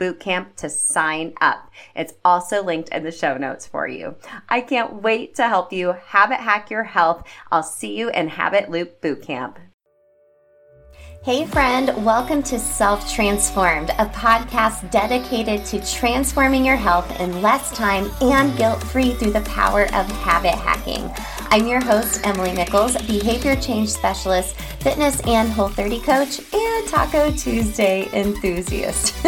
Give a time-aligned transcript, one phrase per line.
[0.00, 1.70] bootcamp to sign up.
[1.94, 4.16] It's also linked in the show notes for you.
[4.48, 7.28] I can't wait to help you habit hack your health.
[7.52, 9.56] I'll see you in Habit Loop Bootcamp.
[11.22, 17.76] Hey, friend, welcome to Self Transformed, a podcast dedicated to transforming your health in less
[17.76, 21.10] time and guilt free through the power of habit hacking.
[21.52, 28.08] I'm your host, Emily Nichols, behavior change specialist, fitness and Whole30 coach, and Taco Tuesday
[28.12, 29.10] enthusiast.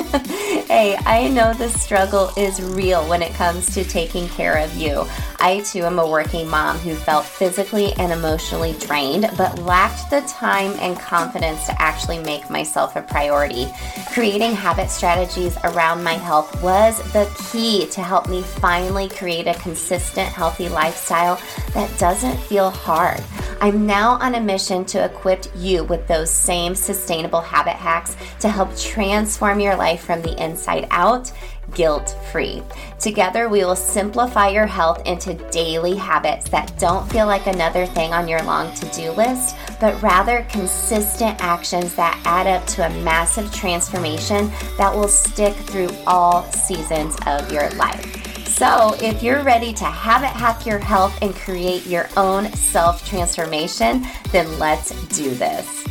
[0.68, 5.04] hey, I know the struggle is real when it comes to taking care of you.
[5.42, 10.20] I too am a working mom who felt physically and emotionally drained, but lacked the
[10.20, 13.66] time and confidence to actually make myself a priority.
[14.12, 19.54] Creating habit strategies around my health was the key to help me finally create a
[19.54, 21.40] consistent, healthy lifestyle
[21.74, 23.20] that doesn't feel hard.
[23.60, 28.48] I'm now on a mission to equip you with those same sustainable habit hacks to
[28.48, 31.32] help transform your life from the inside out
[31.74, 32.62] guilt free.
[32.98, 38.12] Together, we will simplify your health into daily habits that don't feel like another thing
[38.12, 43.02] on your long to do list, but rather consistent actions that add up to a
[43.02, 48.22] massive transformation that will stick through all seasons of your life.
[48.48, 54.06] So, if you're ready to habit hack your health and create your own self transformation,
[54.30, 55.82] then let's do this.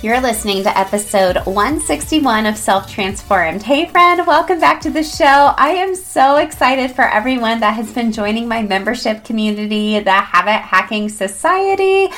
[0.00, 3.64] You're listening to episode 161 of Self Transformed.
[3.64, 5.24] Hey, friend, welcome back to the show.
[5.56, 10.62] I am so excited for everyone that has been joining my membership community, the Habit
[10.64, 12.10] Hacking Society.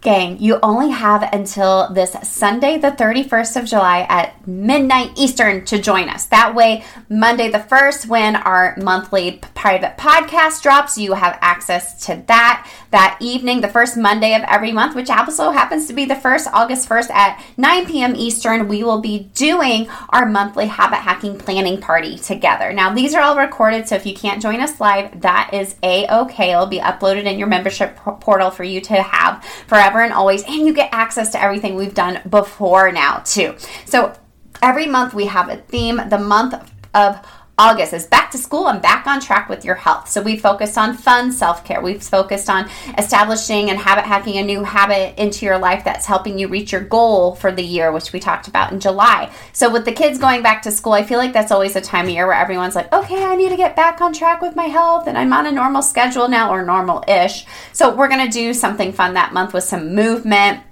[0.00, 5.78] Gang, you only have until this Sunday, the 31st of July at midnight Eastern to
[5.78, 6.24] join us.
[6.26, 12.22] That way, Monday the 1st, when our monthly private podcast drops, you have access to
[12.28, 12.66] that.
[12.92, 16.48] That evening, the first Monday of every month, which also happens to be the first
[16.50, 18.16] August 1st at 9 p.m.
[18.16, 22.72] Eastern, we will be doing our monthly habit hacking planning party together.
[22.72, 26.08] Now, these are all recorded, so if you can't join us live, that is a
[26.22, 26.52] okay.
[26.52, 30.42] It'll be uploaded in your membership portal for you to have forever forever and always,
[30.44, 33.54] and you get access to everything we've done before now, too.
[33.86, 34.14] So
[34.62, 36.00] every month we have a theme.
[36.08, 36.54] The month
[36.94, 37.24] of
[37.60, 40.08] August is back to school and back on track with your health.
[40.08, 41.82] So we focused on fun self care.
[41.82, 46.38] We've focused on establishing and habit hacking a new habit into your life that's helping
[46.38, 49.30] you reach your goal for the year, which we talked about in July.
[49.52, 52.06] So with the kids going back to school, I feel like that's always a time
[52.06, 54.64] of year where everyone's like, okay, I need to get back on track with my
[54.64, 57.44] health and I'm on a normal schedule now or normal ish.
[57.74, 60.62] So we're going to do something fun that month with some movement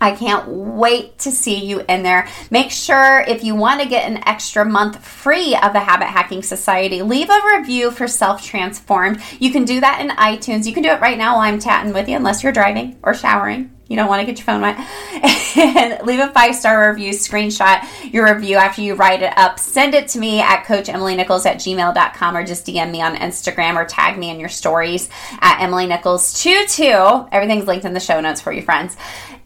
[0.00, 2.28] I can't wait to see you in there.
[2.50, 6.42] Make sure if you want to get an extra month free of the Habit Hacking
[6.42, 9.20] Society, leave a review for Self Transformed.
[9.38, 10.66] You can do that in iTunes.
[10.66, 13.14] You can do it right now while I'm chatting with you, unless you're driving or
[13.14, 13.72] showering.
[13.88, 14.76] You don't want to get your phone wet.
[15.56, 19.60] and leave a five star review, screenshot your review after you write it up.
[19.60, 23.84] Send it to me at coachemilynichols at gmail.com or just DM me on Instagram or
[23.84, 25.08] tag me in your stories
[25.40, 27.28] at Emily Nichols22.
[27.30, 28.96] Everything's linked in the show notes for you friends.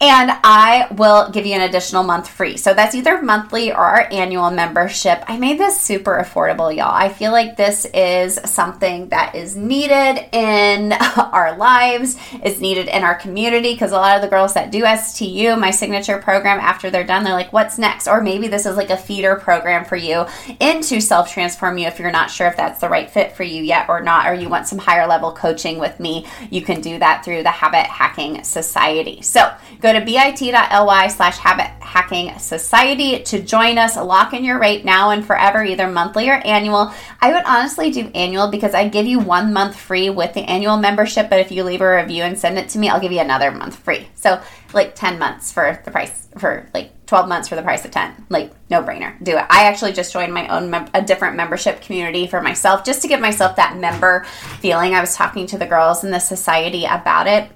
[0.02, 2.56] And I will give you an additional month free.
[2.56, 5.22] So that's either monthly or our annual membership.
[5.28, 6.90] I made this super affordable, y'all.
[6.90, 13.04] I feel like this is something that is needed in our lives, is needed in
[13.04, 16.88] our community because a lot of the girls that do STU, my signature program, after
[16.88, 18.08] they're done, they're like, what's next?
[18.08, 20.24] Or maybe this is like a feeder program for you
[20.60, 23.62] into Self Transform U if you're not sure if that's the right fit for you
[23.62, 26.26] yet or not, or you want some higher level coaching with me.
[26.48, 29.20] You can do that through the Habit Hacking Society.
[29.20, 33.96] So go to bit.ly slash habit hacking society to join us.
[33.96, 36.92] Lock in your rate now and forever, either monthly or annual.
[37.20, 40.76] I would honestly do annual because I give you one month free with the annual
[40.76, 43.20] membership, but if you leave a review and send it to me, I'll give you
[43.20, 44.08] another month free.
[44.14, 44.40] So
[44.72, 48.26] like 10 months for the price for like 12 months for the price of 10
[48.28, 51.80] like no brainer do it i actually just joined my own mem- a different membership
[51.80, 54.24] community for myself just to give myself that member
[54.60, 57.50] feeling i was talking to the girls in the society about it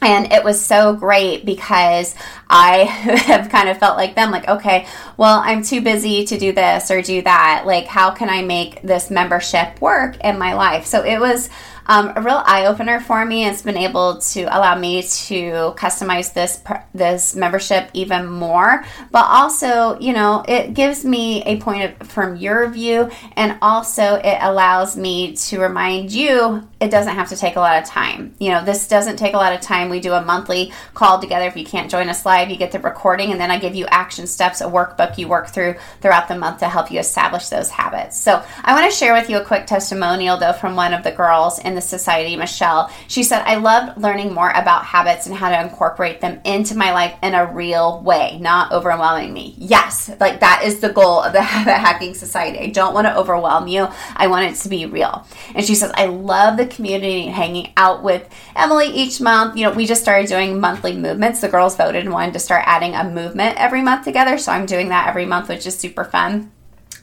[0.00, 2.14] and it was so great because
[2.48, 2.76] I
[3.26, 4.86] have kind of felt like them, like, okay,
[5.16, 7.64] well, I'm too busy to do this or do that.
[7.66, 10.86] Like, how can I make this membership work in my life?
[10.86, 11.50] So it was
[11.88, 13.46] um, a real eye opener for me.
[13.46, 16.62] It's been able to allow me to customize this
[16.94, 22.36] this membership even more, but also, you know, it gives me a point of, from
[22.36, 27.56] your view, and also it allows me to remind you it doesn't have to take
[27.56, 28.34] a lot of time.
[28.38, 29.88] You know, this doesn't take a lot of time.
[29.88, 31.46] We do a monthly call together.
[31.46, 33.86] If you can't join us live, you get the recording, and then I give you
[33.86, 37.70] action steps, a workbook you work through throughout the month to help you establish those
[37.70, 38.18] habits.
[38.18, 41.12] So I want to share with you a quick testimonial though from one of the
[41.12, 42.90] girls in the society, Michelle.
[43.06, 46.92] She said, I loved learning more about habits and how to incorporate them into my
[46.92, 49.54] life in a real way, not overwhelming me.
[49.56, 52.58] Yes, like that is the goal of the Habit Hacking Society.
[52.58, 55.26] I don't want to overwhelm you, I want it to be real.
[55.54, 59.56] And she says, I love the community hanging out with Emily each month.
[59.56, 61.40] You know, we just started doing monthly movements.
[61.40, 64.36] The girls voted and wanted to start adding a movement every month together.
[64.38, 66.50] So I'm doing that every month, which is super fun.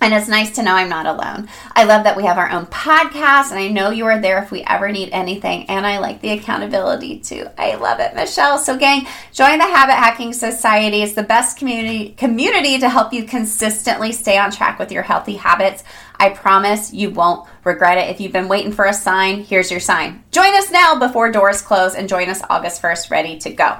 [0.05, 1.49] And it's nice to know I'm not alone.
[1.71, 4.51] I love that we have our own podcast, and I know you are there if
[4.51, 5.67] we ever need anything.
[5.67, 7.47] And I like the accountability too.
[7.57, 8.59] I love it, Michelle.
[8.59, 11.01] So, gang, join the Habit Hacking Society.
[11.01, 15.37] It's the best community community to help you consistently stay on track with your healthy
[15.37, 15.83] habits.
[16.19, 18.11] I promise you won't regret it.
[18.11, 20.23] If you've been waiting for a sign, here's your sign.
[20.29, 23.75] Join us now before doors close, and join us August 1st, ready to go.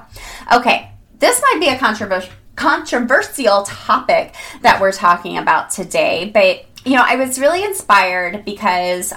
[0.51, 0.89] Okay,
[1.19, 6.31] this might be a controversial controversial topic that we're talking about today.
[6.33, 9.13] But, you know, I was really inspired because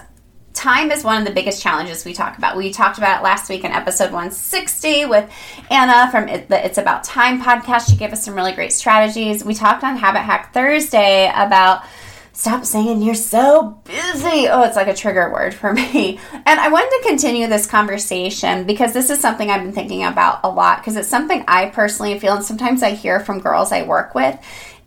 [0.55, 2.56] time is one of the biggest challenges we talk about.
[2.56, 5.31] We talked about it last week in episode 160 with
[5.70, 7.88] Anna from the It's About Time podcast.
[7.88, 9.44] She gave us some really great strategies.
[9.44, 11.85] We talked on Habit Hack Thursday about
[12.38, 14.46] Stop saying you're so busy.
[14.46, 16.20] Oh, it's like a trigger word for me.
[16.32, 20.38] And I wanted to continue this conversation because this is something I've been thinking about
[20.44, 23.82] a lot because it's something I personally feel and sometimes I hear from girls I
[23.82, 24.38] work with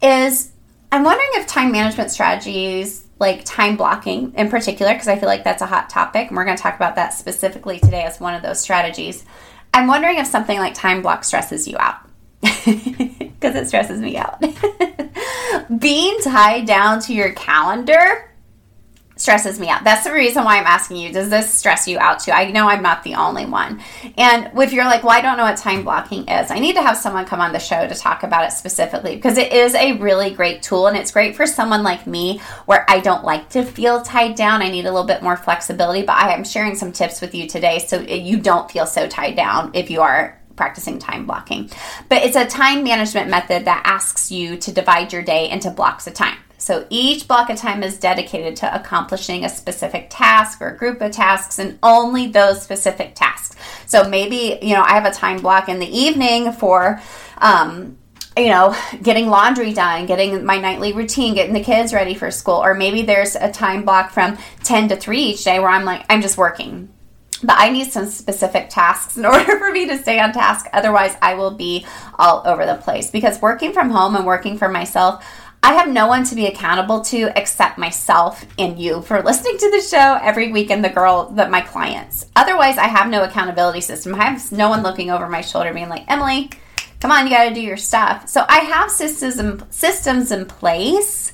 [0.02, 0.54] is
[0.94, 5.44] I'm wondering if time management strategies like time blocking in particular because I feel like
[5.44, 8.34] that's a hot topic and we're going to talk about that specifically today as one
[8.34, 9.26] of those strategies.
[9.74, 11.98] I'm wondering if something like time block stresses you out
[12.42, 14.44] because it stresses me out.
[15.80, 18.32] Being tied down to your calendar
[19.22, 19.84] stresses me out.
[19.84, 22.32] That's the reason why I'm asking you, does this stress you out too?
[22.32, 23.82] I know I'm not the only one.
[24.18, 26.82] And if you're like, well, I don't know what time blocking is, I need to
[26.82, 29.94] have someone come on the show to talk about it specifically because it is a
[29.98, 33.64] really great tool and it's great for someone like me where I don't like to
[33.64, 34.64] feel tied down.
[34.64, 37.48] I need a little bit more flexibility, but I am sharing some tips with you
[37.48, 41.68] today so you don't feel so tied down if you are practicing time blocking.
[42.08, 46.06] But it's a time management method that asks you to divide your day into blocks
[46.06, 46.38] of time.
[46.60, 51.02] So each block of time is dedicated to accomplishing a specific task or a group
[51.02, 53.56] of tasks and only those specific tasks.
[53.88, 57.02] So maybe, you know, I have a time block in the evening for,
[57.40, 57.98] um,
[58.38, 62.64] you know, getting laundry done, getting my nightly routine, getting the kids ready for school.
[62.64, 66.06] Or maybe there's a time block from 10 to 3 each day where I'm like,
[66.08, 66.90] I'm just working
[67.44, 70.68] but I need some specific tasks in order for me to stay on task.
[70.74, 71.86] Otherwise, I will be
[72.18, 75.26] all over the place because working from home and working for myself,
[75.64, 79.70] I have no one to be accountable to except myself and you for listening to
[79.70, 82.26] the show every week and the girl that my clients.
[82.36, 84.16] Otherwise, I have no accountability system.
[84.16, 86.50] I have no one looking over my shoulder being like, Emily,
[87.00, 88.28] come on, you got to do your stuff.
[88.28, 91.32] So I have systems systems in place,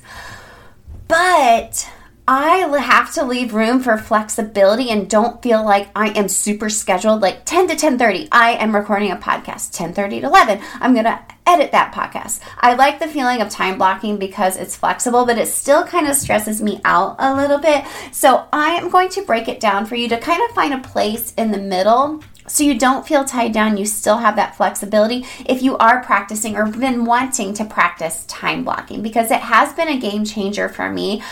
[1.06, 1.88] but
[2.30, 7.22] I have to leave room for flexibility and don't feel like I am super scheduled
[7.22, 11.18] like 10 to 10:30 I am recording a podcast 10:30 to 11 I'm going to
[11.46, 12.40] edit that podcast.
[12.58, 16.14] I like the feeling of time blocking because it's flexible but it still kind of
[16.16, 17.86] stresses me out a little bit.
[18.12, 20.86] So I am going to break it down for you to kind of find a
[20.86, 23.76] place in the middle so you don't feel tied down.
[23.76, 28.64] You still have that flexibility if you are practicing or been wanting to practice time
[28.64, 31.22] blocking because it has been a game changer for me.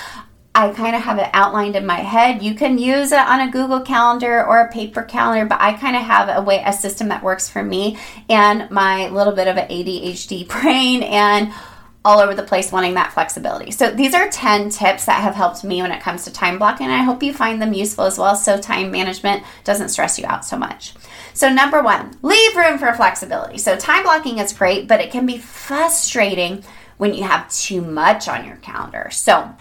[0.56, 2.42] I kind of have it outlined in my head.
[2.42, 5.94] You can use it on a Google Calendar or a paper calendar, but I kind
[5.94, 7.98] of have a way, a system that works for me
[8.30, 11.52] and my little bit of an ADHD brain and
[12.06, 13.70] all over the place wanting that flexibility.
[13.70, 16.86] So these are 10 tips that have helped me when it comes to time blocking.
[16.86, 20.46] I hope you find them useful as well so time management doesn't stress you out
[20.46, 20.94] so much.
[21.34, 23.58] So number 1, leave room for flexibility.
[23.58, 26.64] So time blocking is great, but it can be frustrating
[26.96, 29.10] when you have too much on your calendar.
[29.10, 29.54] So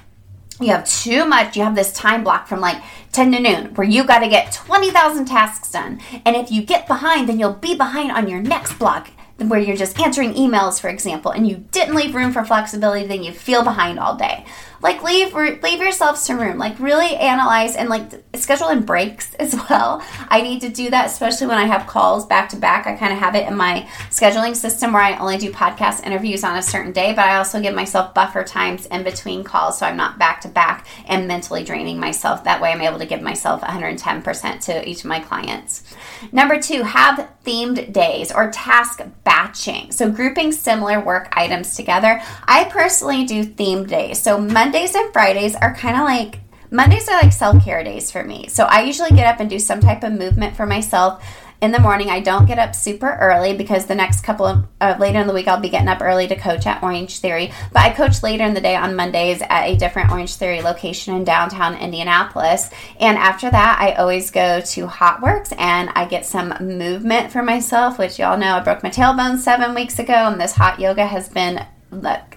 [0.60, 2.82] you have too much, you have this time block from like
[3.12, 6.00] 10 to noon where you got to get 20,000 tasks done.
[6.26, 9.76] And if you get behind, then you'll be behind on your next block where you're
[9.76, 13.64] just answering emails, for example, and you didn't leave room for flexibility, then you feel
[13.64, 14.46] behind all day.
[14.82, 16.58] Like leave leave yourself some room.
[16.58, 20.04] Like really analyze and like schedule in breaks as well.
[20.30, 22.86] I need to do that especially when i have calls back to back.
[22.86, 26.44] I kind of have it in my scheduling system where i only do podcast interviews
[26.44, 29.86] on a certain day but i also give myself buffer times in between calls so
[29.86, 32.44] i'm not back to back and mentally draining myself.
[32.44, 35.84] That way i'm able to give myself 110% to each of my clients
[36.32, 39.92] number two have themed days or task batching.
[39.92, 42.22] So grouping similar work items together.
[42.46, 44.22] I personally do themed days.
[44.22, 46.40] So Mondays and Fridays are kind of like
[46.72, 48.48] Mondays are like self care days for me.
[48.48, 51.24] So I usually get up and do some type of movement for myself
[51.62, 52.10] in the morning.
[52.10, 55.34] I don't get up super early because the next couple of uh, later in the
[55.34, 57.52] week I'll be getting up early to coach at Orange Theory.
[57.72, 61.16] But I coach later in the day on Mondays at a different Orange Theory location
[61.16, 62.70] in downtown Indianapolis.
[63.00, 67.98] And after that, I always go to Hotworx and I get some movement for myself,
[67.98, 71.30] which y'all know I broke my tailbone seven weeks ago, and this hot yoga has
[71.30, 72.35] been like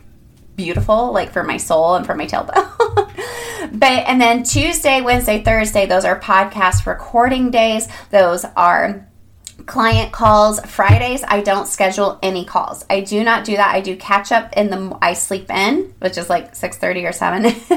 [0.59, 2.69] beautiful, like for my soul and for my tailbone.
[3.73, 7.89] but and then Tuesday, Wednesday, Thursday, those are podcast recording days.
[8.11, 9.09] Those are
[9.67, 10.61] client calls.
[10.61, 12.85] Fridays i don't schedule any calls.
[12.89, 13.75] I do not do that.
[13.75, 17.45] I do catch up in the i sleep in which is like 6.30 or 7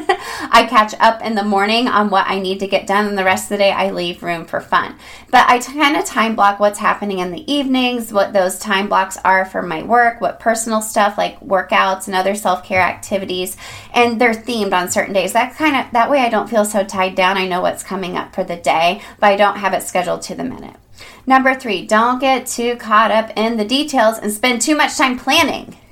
[0.52, 3.24] i catch up in the morning on what i need to get done and the
[3.24, 4.96] rest of the day i leave room for fun.
[5.32, 9.18] But i kind of time block what's happening in the evenings what those time blocks
[9.24, 13.58] are for my work what personal stuff like workouts and other self-care activities.
[13.94, 15.34] And they're themed on certain days.
[15.34, 17.38] That kind of that way i don't feel so tied down.
[17.38, 20.36] I know what's coming up for the day but i don't have it scheduled to
[20.36, 20.76] the minute
[21.26, 25.18] Number three, don't get too caught up in the details and spend too much time
[25.18, 25.78] planning.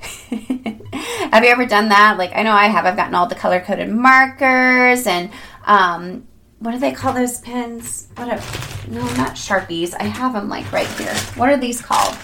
[1.30, 2.18] have you ever done that?
[2.18, 2.86] Like, I know I have.
[2.86, 5.30] I've gotten all the color coded markers and,
[5.64, 6.26] um,
[6.58, 8.08] what do they call those pens?
[8.16, 8.40] What are,
[8.88, 9.94] no, not Sharpies.
[9.98, 11.14] I have them like right here.
[11.36, 12.14] What are these called?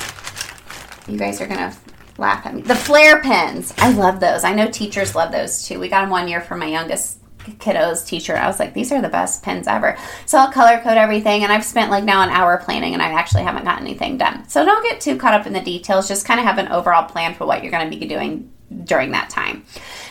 [1.08, 1.74] You guys are going to
[2.18, 2.62] laugh at me.
[2.62, 3.72] The Flair pens.
[3.78, 4.44] I love those.
[4.44, 5.78] I know teachers love those too.
[5.78, 7.15] We got them one year for my youngest
[7.52, 8.36] kiddos teacher.
[8.36, 9.96] I was like, these are the best pins ever.
[10.26, 13.12] So I'll color code everything, and I've spent like now an hour planning, and I
[13.12, 14.48] actually haven't gotten anything done.
[14.48, 16.08] So don't get too caught up in the details.
[16.08, 18.52] Just kind of have an overall plan for what you're going to be doing
[18.84, 19.64] during that time.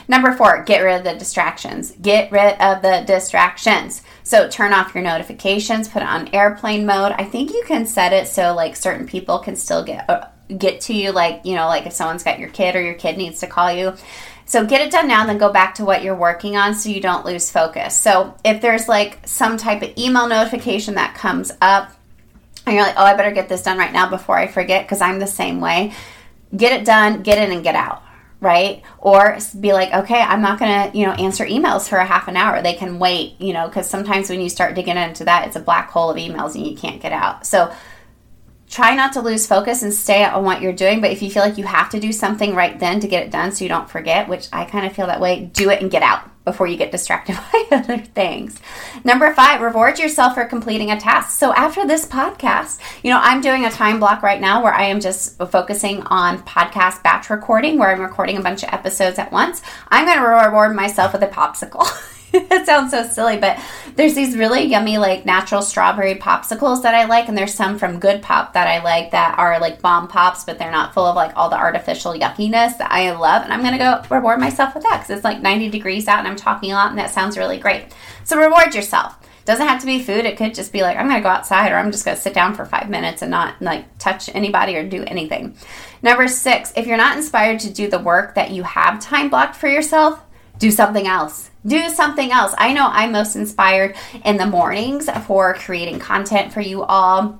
[0.08, 1.92] Number four, get rid of the distractions.
[2.02, 4.02] Get rid of the distractions.
[4.24, 7.14] So turn off your notifications, put it on airplane mode.
[7.14, 10.28] I think you can set it so like certain people can still get uh,
[10.58, 13.18] get to you like, you know, like if someone's got your kid or your kid
[13.18, 13.94] needs to call you.
[14.46, 16.90] So get it done now and then go back to what you're working on so
[16.90, 18.00] you don't lose focus.
[18.00, 21.92] So if there's like some type of email notification that comes up
[22.66, 25.02] and you're like, oh, I better get this done right now before I forget because
[25.02, 25.94] I'm the same way,
[26.56, 28.04] get it done, get in and get out.
[28.42, 28.84] Right?
[29.00, 32.38] Or be like, okay, I'm not to, you know, answer emails for a half an
[32.38, 32.62] hour.
[32.62, 35.60] They can wait, you know, because sometimes when you start digging into that, it's a
[35.60, 37.48] black hole of emails and you can't get out.
[37.48, 37.74] So
[38.76, 41.00] try not to lose focus and stay on what you're doing.
[41.00, 43.32] But if you feel like you have to do something right then to get it
[43.32, 45.90] done so you don't forget, which I kind of feel that way, do it and
[45.90, 48.60] get out before you get distracted by other things.
[49.06, 51.38] Number five, reward yourself for completing a task.
[51.38, 54.88] So after this podcast, you know, I'm doing a time block right now where I
[54.88, 59.32] am just focusing on podcast batch recording, where I'm recording a bunch of episodes at
[59.32, 59.62] once.
[59.88, 61.88] I'm going to reward myself with a popsicle.
[62.52, 63.58] it sounds so silly, but
[63.96, 68.02] there's these really yummy, like natural strawberry popsicles that I like, and there's some from
[68.02, 71.32] GoodPop that I like that are like bomb pops, but they're not full of like
[71.38, 73.44] all the artificial yuckiness that I love.
[73.44, 76.28] And I'm gonna go reward myself with that because it's like 90 degrees out and
[76.28, 77.86] I'm talking a lot, and that sounds really great.
[78.26, 79.18] So reward yourself.
[79.46, 80.26] Doesn't have to be food.
[80.26, 82.56] It could just be like I'm gonna go outside or I'm just gonna sit down
[82.56, 85.56] for five minutes and not like touch anybody or do anything.
[86.02, 89.56] Number six, if you're not inspired to do the work that you have time blocked
[89.56, 90.20] for yourself,
[90.60, 91.50] do something else.
[91.66, 92.54] Do something else.
[92.58, 97.40] I know I'm most inspired in the mornings for creating content for you all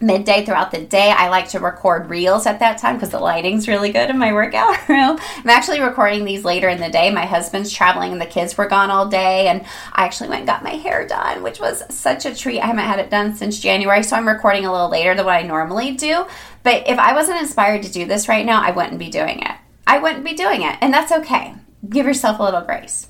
[0.00, 1.10] midday throughout the day.
[1.10, 4.32] I like to record reels at that time because the lighting's really good in my
[4.32, 5.18] workout room.
[5.36, 7.10] I'm actually recording these later in the day.
[7.10, 10.48] My husband's traveling and the kids were gone all day and I actually went and
[10.48, 12.60] got my hair done, which was such a treat.
[12.60, 15.34] I haven't had it done since January, so I'm recording a little later than what
[15.34, 16.26] I normally do.
[16.62, 19.56] But if I wasn't inspired to do this right now, I wouldn't be doing it.
[19.86, 21.54] I wouldn't be doing it, and that's okay.
[21.88, 23.08] Give yourself a little grace.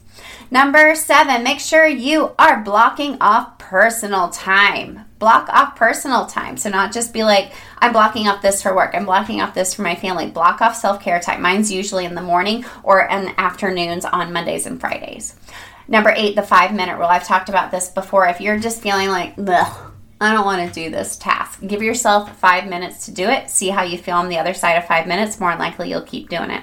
[0.51, 5.01] Number seven, make sure you are blocking off personal time.
[5.19, 6.57] Block off personal time.
[6.57, 9.75] So, not just be like, I'm blocking off this for work, I'm blocking off this
[9.75, 10.31] for my family.
[10.31, 11.43] Block off self care time.
[11.43, 15.35] Mine's usually in the morning or in afternoons on Mondays and Fridays.
[15.89, 17.07] Number eight, the five minute rule.
[17.07, 18.27] I've talked about this before.
[18.27, 22.67] If you're just feeling like, I don't want to do this task, give yourself five
[22.67, 23.51] minutes to do it.
[23.51, 25.41] See how you feel on the other side of five minutes.
[25.41, 26.63] More likely, you'll keep doing it.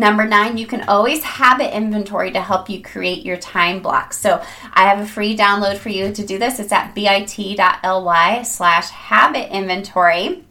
[0.00, 4.18] Number nine, you can always habit inventory to help you create your time blocks.
[4.18, 4.42] So
[4.72, 6.58] I have a free download for you to do this.
[6.58, 10.42] It's at bit.ly slash habit inventory.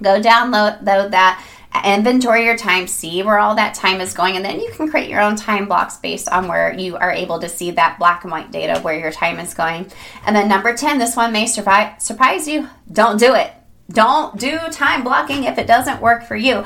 [0.00, 1.44] Go download though that
[1.84, 5.10] inventory your time, see where all that time is going, and then you can create
[5.10, 8.30] your own time blocks based on where you are able to see that black and
[8.30, 9.90] white data where your time is going.
[10.24, 12.68] And then number 10, this one may surprise, surprise you.
[12.92, 13.52] Don't do it.
[13.90, 16.64] Don't do time blocking if it doesn't work for you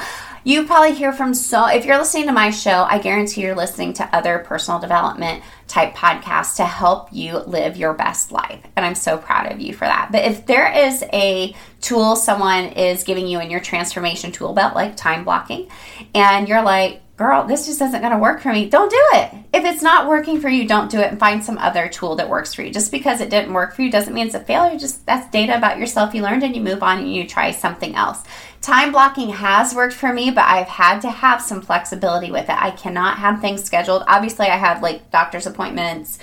[0.48, 3.92] you probably hear from so if you're listening to my show i guarantee you're listening
[3.92, 8.60] to other personal development type podcasts to help you live your best life.
[8.74, 10.08] And i'm so proud of you for that.
[10.10, 14.74] But if there is a tool someone is giving you in your transformation tool belt
[14.74, 15.68] like time blocking
[16.14, 19.34] and you're like girl, this just isn't going to work for me, don't do it.
[19.52, 22.28] If it's not working for you, don't do it and find some other tool that
[22.28, 22.72] works for you.
[22.72, 24.78] Just because it didn't work for you doesn't mean it's a failure.
[24.78, 27.96] Just that's data about yourself you learned and you move on and you try something
[27.96, 28.22] else.
[28.62, 32.62] Time blocking has worked for me, but I've had to have some flexibility with it.
[32.62, 34.04] I cannot have things scheduled.
[34.06, 36.20] Obviously, I have like doctor's appointments,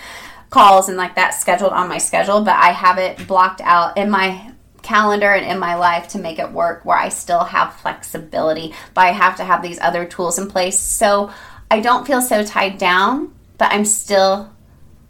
[0.49, 4.09] calls, and like that scheduled on my schedule, but I have it blocked out in
[4.09, 4.53] my
[4.85, 9.01] calendar and in my life to make it work where I still have flexibility, but
[9.01, 10.79] I have to have these other tools in place.
[10.79, 11.31] So
[11.69, 14.51] I don't feel so tied down, but I'm still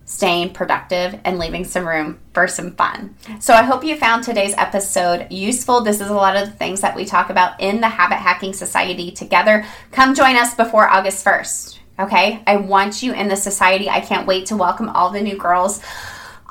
[0.05, 3.15] staying productive and leaving some room for some fun.
[3.39, 5.81] So I hope you found today's episode useful.
[5.81, 8.53] This is a lot of the things that we talk about in the Habit Hacking
[8.53, 9.65] Society together.
[9.91, 11.79] Come join us before August 1st.
[11.99, 12.43] Okay?
[12.45, 13.89] I want you in the society.
[13.89, 15.81] I can't wait to welcome all the new girls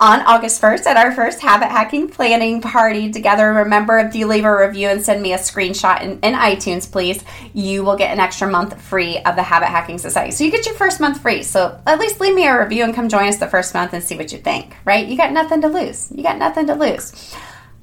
[0.04, 3.54] on August 1st at our first habit hacking planning party together.
[3.54, 7.24] Remember, if you leave a review and send me a screenshot in, in, iTunes, please,
[7.54, 10.32] you will get an extra month free of the Habit Hacking Society.
[10.32, 11.42] So you get your first month free.
[11.42, 14.04] So at least leave me a review and come join us the first month and
[14.04, 15.08] see what you think, right?
[15.08, 16.12] You got nothing to lose.
[16.14, 17.34] You got nothing to lose.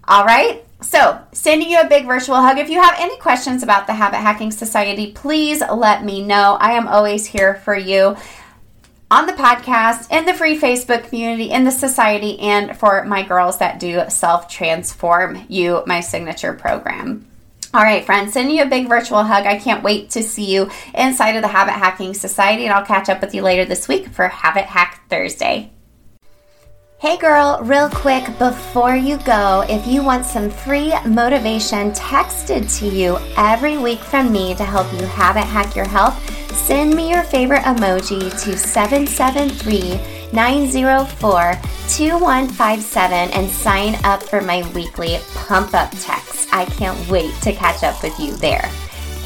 [0.07, 0.63] All right.
[0.81, 2.57] So, sending you a big virtual hug.
[2.57, 6.57] If you have any questions about the Habit Hacking Society, please let me know.
[6.59, 8.15] I am always here for you
[9.11, 13.59] on the podcast, in the free Facebook community, in the society, and for my girls
[13.59, 17.27] that do Self Transform U, my signature program.
[17.73, 19.45] All right, friends, sending you a big virtual hug.
[19.45, 23.09] I can't wait to see you inside of the Habit Hacking Society, and I'll catch
[23.09, 25.71] up with you later this week for Habit Hack Thursday.
[27.01, 32.85] Hey girl, real quick before you go, if you want some free motivation texted to
[32.85, 36.15] you every week from me to help you habit hack your health,
[36.55, 39.99] send me your favorite emoji to 773
[40.31, 41.53] 904
[41.89, 46.53] 2157 and sign up for my weekly pump up text.
[46.53, 48.69] I can't wait to catch up with you there.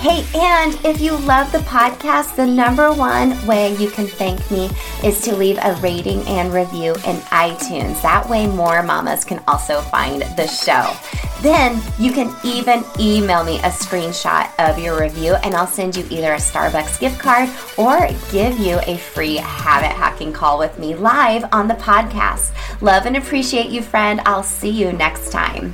[0.05, 4.69] Hey, and if you love the podcast, the number one way you can thank me
[5.03, 8.03] is to leave a rating and review in iTunes.
[8.03, 10.95] That way, more mamas can also find the show.
[11.41, 16.05] Then you can even email me a screenshot of your review, and I'll send you
[16.11, 20.93] either a Starbucks gift card or give you a free habit hacking call with me
[20.93, 22.51] live on the podcast.
[22.79, 24.21] Love and appreciate you, friend.
[24.23, 25.73] I'll see you next time.